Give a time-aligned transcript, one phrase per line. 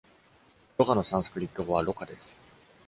[0.79, 2.41] Loga のサンスクリット語は「loka」です。